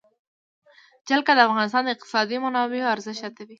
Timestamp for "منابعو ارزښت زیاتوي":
2.45-3.45